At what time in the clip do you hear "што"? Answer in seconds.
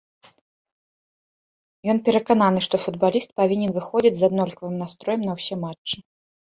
2.69-2.75